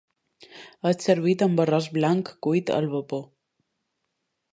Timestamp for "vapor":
2.95-3.23